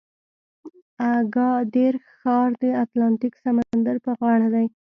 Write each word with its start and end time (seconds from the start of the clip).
اګادیر 1.17 1.93
ښار 2.15 2.49
د 2.61 2.63
اتلانتیک 2.83 3.33
سمندر 3.43 3.95
په 4.05 4.11
غاړه 4.19 4.47
دی. 4.53 4.65